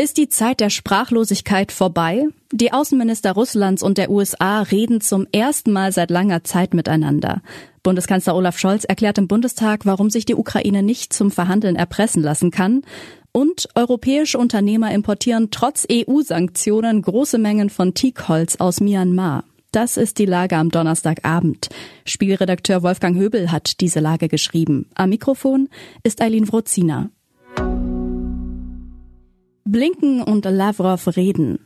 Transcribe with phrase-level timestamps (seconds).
[0.00, 2.28] Ist die Zeit der Sprachlosigkeit vorbei?
[2.52, 7.42] Die Außenminister Russlands und der USA reden zum ersten Mal seit langer Zeit miteinander.
[7.82, 12.52] Bundeskanzler Olaf Scholz erklärt im Bundestag, warum sich die Ukraine nicht zum Verhandeln erpressen lassen
[12.52, 12.82] kann.
[13.32, 19.42] Und europäische Unternehmer importieren trotz EU-Sanktionen große Mengen von Teakholz aus Myanmar.
[19.72, 21.70] Das ist die Lage am Donnerstagabend.
[22.04, 24.86] Spielredakteur Wolfgang Höbel hat diese Lage geschrieben.
[24.94, 25.68] Am Mikrofon
[26.04, 27.10] ist Eileen Wrozina.
[29.70, 31.58] Blinken und Lavrov reden.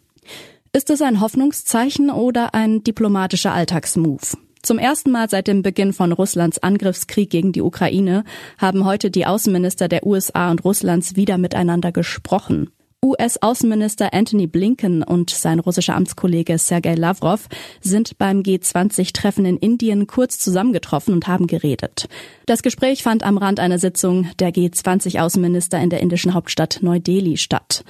[0.73, 4.37] Ist es ein Hoffnungszeichen oder ein diplomatischer Alltagsmove?
[4.61, 8.25] Zum ersten Mal seit dem Beginn von Russlands Angriffskrieg gegen die Ukraine
[8.59, 12.70] haben heute die Außenminister der USA und Russlands wieder miteinander gesprochen.
[13.05, 17.48] US-Außenminister Anthony Blinken und sein russischer Amtskollege Sergei Lavrov
[17.80, 22.09] sind beim G20-Treffen in Indien kurz zusammengetroffen und haben geredet.
[22.47, 27.84] Das Gespräch fand am Rand einer Sitzung der G20-Außenminister in der indischen Hauptstadt Neu-Delhi statt.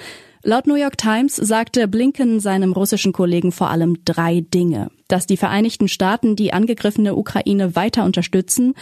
[0.45, 4.89] Laut New York Times sagte Blinken seinem russischen Kollegen vor allem drei Dinge.
[5.07, 8.75] Dass die Vereinigten Staaten die angegriffene Ukraine weiter unterstützen,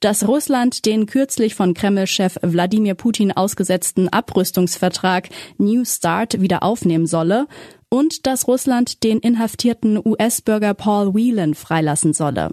[0.00, 7.46] dass Russland den kürzlich von Kreml-Chef Wladimir Putin ausgesetzten Abrüstungsvertrag New Start wieder aufnehmen solle
[7.88, 12.52] und dass Russland den inhaftierten US-Bürger Paul Whelan freilassen solle.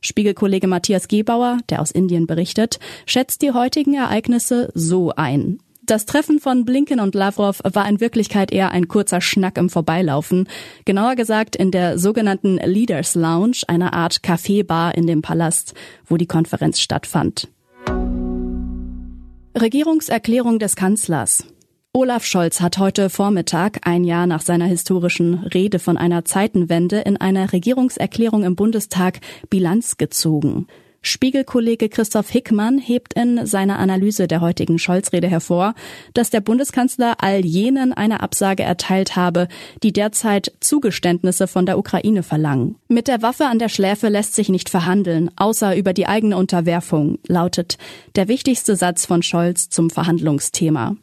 [0.00, 5.58] Spiegelkollege Matthias Gebauer, der aus Indien berichtet, schätzt die heutigen Ereignisse so ein.
[5.90, 10.48] Das Treffen von Blinken und Lavrov war in Wirklichkeit eher ein kurzer Schnack im Vorbeilaufen.
[10.84, 15.74] Genauer gesagt in der sogenannten Leaders Lounge, einer Art Kaffeebar in dem Palast,
[16.06, 17.48] wo die Konferenz stattfand.
[19.60, 21.44] Regierungserklärung des Kanzlers.
[21.92, 27.16] Olaf Scholz hat heute Vormittag, ein Jahr nach seiner historischen Rede von einer Zeitenwende, in
[27.16, 29.18] einer Regierungserklärung im Bundestag
[29.48, 30.68] Bilanz gezogen.
[31.02, 35.74] Spiegelkollege Christoph Hickmann hebt in seiner Analyse der heutigen Scholz-Rede hervor,
[36.12, 39.48] dass der Bundeskanzler all jenen eine Absage erteilt habe,
[39.82, 42.76] die derzeit Zugeständnisse von der Ukraine verlangen.
[42.88, 47.18] Mit der Waffe an der Schläfe lässt sich nicht verhandeln, außer über die eigene Unterwerfung,
[47.26, 47.78] lautet
[48.14, 50.96] der wichtigste Satz von Scholz zum Verhandlungsthema.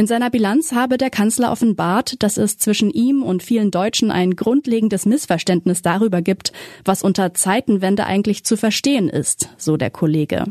[0.00, 4.34] In seiner Bilanz habe der Kanzler offenbart, dass es zwischen ihm und vielen Deutschen ein
[4.34, 6.54] grundlegendes Missverständnis darüber gibt,
[6.86, 10.44] was unter Zeitenwende eigentlich zu verstehen ist, so der Kollege.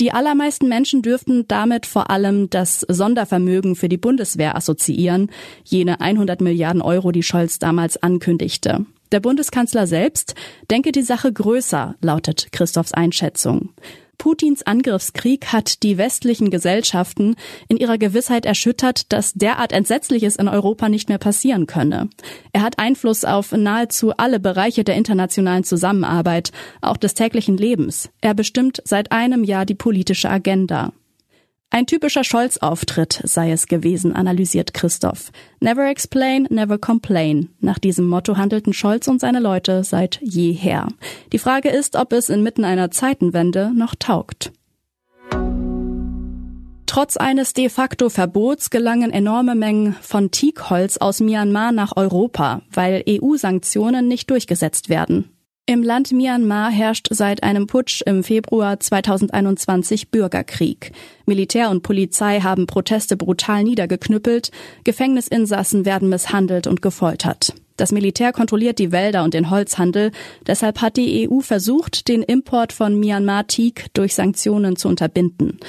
[0.00, 5.30] Die allermeisten Menschen dürften damit vor allem das Sondervermögen für die Bundeswehr assoziieren,
[5.62, 8.86] jene 100 Milliarden Euro, die Scholz damals ankündigte.
[9.12, 10.34] Der Bundeskanzler selbst
[10.68, 13.68] denke die Sache größer, lautet Christophs Einschätzung.
[14.20, 17.36] Putins Angriffskrieg hat die westlichen Gesellschaften
[17.68, 22.10] in ihrer Gewissheit erschüttert, dass derart Entsetzliches in Europa nicht mehr passieren könne.
[22.52, 28.10] Er hat Einfluss auf nahezu alle Bereiche der internationalen Zusammenarbeit, auch des täglichen Lebens.
[28.20, 30.92] Er bestimmt seit einem Jahr die politische Agenda.
[31.72, 35.30] Ein typischer Scholz-Auftritt sei es gewesen, analysiert Christoph.
[35.60, 37.50] Never explain, never complain.
[37.60, 40.88] Nach diesem Motto handelten Scholz und seine Leute seit jeher.
[41.32, 44.50] Die Frage ist, ob es inmitten einer Zeitenwende noch taugt.
[46.86, 53.04] Trotz eines de facto Verbots gelangen enorme Mengen von Teakholz aus Myanmar nach Europa, weil
[53.08, 55.30] EU-Sanktionen nicht durchgesetzt werden.
[55.70, 60.90] Im Land Myanmar herrscht seit einem Putsch im Februar 2021 Bürgerkrieg.
[61.26, 64.50] Militär und Polizei haben Proteste brutal niedergeknüppelt,
[64.82, 67.54] Gefängnisinsassen werden misshandelt und gefoltert.
[67.76, 70.10] Das Militär kontrolliert die Wälder und den Holzhandel,
[70.44, 75.60] deshalb hat die EU versucht, den Import von Myanmar Teak durch Sanktionen zu unterbinden.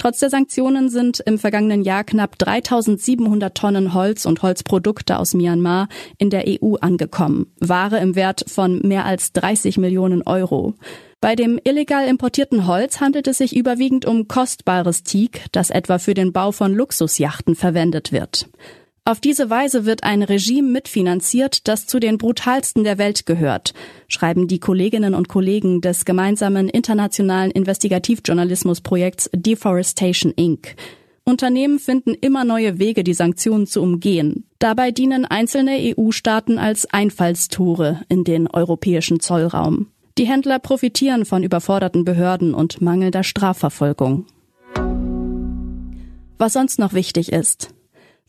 [0.00, 5.90] Trotz der Sanktionen sind im vergangenen Jahr knapp 3700 Tonnen Holz und Holzprodukte aus Myanmar
[6.16, 7.52] in der EU angekommen.
[7.60, 10.72] Ware im Wert von mehr als 30 Millionen Euro.
[11.20, 16.14] Bei dem illegal importierten Holz handelt es sich überwiegend um kostbares Teak, das etwa für
[16.14, 18.48] den Bau von Luxusjachten verwendet wird.
[19.04, 23.72] Auf diese Weise wird ein Regime mitfinanziert, das zu den brutalsten der Welt gehört,
[24.08, 30.76] schreiben die Kolleginnen und Kollegen des gemeinsamen internationalen Investigativjournalismusprojekts Deforestation Inc.
[31.24, 34.44] Unternehmen finden immer neue Wege, die Sanktionen zu umgehen.
[34.58, 39.88] Dabei dienen einzelne EU-Staaten als Einfallstore in den europäischen Zollraum.
[40.18, 44.26] Die Händler profitieren von überforderten Behörden und mangelnder Strafverfolgung.
[46.38, 47.70] Was sonst noch wichtig ist.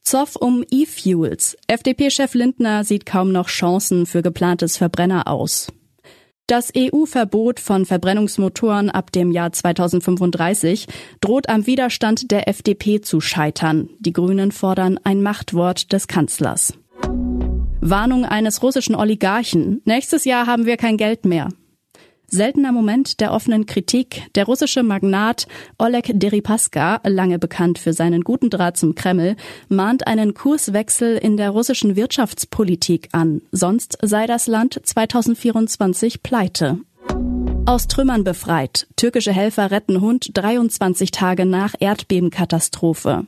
[0.03, 1.55] Zoff um E-Fuels.
[1.67, 5.71] FDP-Chef Lindner sieht kaum noch Chancen für geplantes Verbrenner aus.
[6.47, 10.87] Das EU-Verbot von Verbrennungsmotoren ab dem Jahr 2035
[11.21, 13.89] droht am Widerstand der FDP zu scheitern.
[13.99, 16.73] Die Grünen fordern ein Machtwort des Kanzlers.
[17.79, 19.81] Warnung eines russischen Oligarchen.
[19.85, 21.49] Nächstes Jahr haben wir kein Geld mehr.
[22.33, 24.23] Seltener Moment der offenen Kritik.
[24.35, 25.47] Der russische Magnat
[25.77, 29.35] Oleg Deripaska, lange bekannt für seinen guten Draht zum Kreml,
[29.67, 33.41] mahnt einen Kurswechsel in der russischen Wirtschaftspolitik an.
[33.51, 36.79] Sonst sei das Land 2024 pleite.
[37.65, 38.87] Aus Trümmern befreit.
[38.95, 43.27] Türkische Helfer retten Hund 23 Tage nach Erdbebenkatastrophe.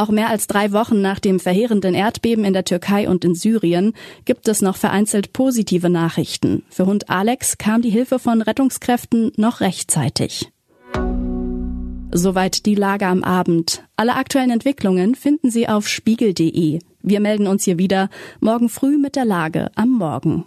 [0.00, 3.92] Auch mehr als drei Wochen nach dem verheerenden Erdbeben in der Türkei und in Syrien
[4.24, 6.62] gibt es noch vereinzelt positive Nachrichten.
[6.70, 10.50] Für Hund Alex kam die Hilfe von Rettungskräften noch rechtzeitig.
[12.12, 13.84] Soweit die Lage am Abend.
[13.94, 16.78] Alle aktuellen Entwicklungen finden Sie auf spiegel.de.
[17.02, 18.08] Wir melden uns hier wieder
[18.40, 20.46] morgen früh mit der Lage am Morgen.